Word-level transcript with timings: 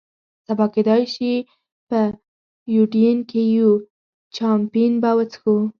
سبا 0.47 0.65
کېدای 0.75 1.03
شي 1.13 1.31
په 1.89 1.99
یوډین 2.75 3.17
کې 3.29 3.41
یو، 3.57 3.71
چامپېن 4.35 4.93
به 5.01 5.11
وڅښو. 5.17 5.55